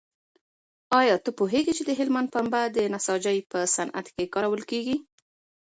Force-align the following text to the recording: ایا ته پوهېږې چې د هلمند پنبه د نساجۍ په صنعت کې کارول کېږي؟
ایا 0.99 1.15
ته 1.23 1.29
پوهېږې 1.39 1.73
چې 1.77 1.83
د 1.85 1.91
هلمند 1.99 2.31
پنبه 2.35 2.61
د 2.77 2.77
نساجۍ 2.93 3.37
په 3.51 3.59
صنعت 3.75 4.05
کې 4.15 4.31
کارول 4.33 4.61
کېږي؟ 4.71 4.95